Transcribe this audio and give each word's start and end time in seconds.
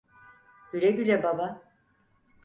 Güle 0.71 0.91
güle 0.91 1.23
baba. 1.23 1.61